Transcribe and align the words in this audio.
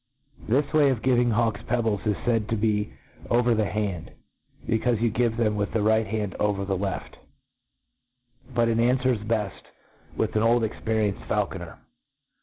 This 0.49 0.65
way 0.73 0.89
of 0.89 1.03
giving 1.03 1.29
hawks 1.29 1.61
pebbles 1.67 2.01
is 2.07 2.17
laid 2.25 2.49
to 2.49 2.55
be 2.55 2.91
over 3.29 3.53
the 3.53 3.67
hand, 3.69 4.09
becaufe 4.67 4.99
you 4.99 5.11
give 5.11 5.37
them 5.37 5.55
with 5.55 5.73
the 5.73 5.81
right 5.83 6.07
hand 6.07 6.35
over 6.39 6.65
the 6.65 6.75
leftj 6.75 7.17
but 8.51 8.67
it 8.67 8.79
aqfwers 8.79 9.23
b^ft 9.27 9.61
with 10.17 10.35
an 10.35 10.41
old 10.41 10.63
experienced 10.63 11.21
feulconer. 11.29 11.77